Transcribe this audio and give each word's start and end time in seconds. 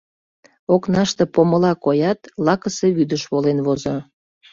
Окнаште 0.73 1.23
помыла 1.33 1.73
коят, 1.83 2.19
лакысе 2.45 2.87
вӱдыш 2.97 3.23
волен 3.31 3.59
возо. 3.65 3.97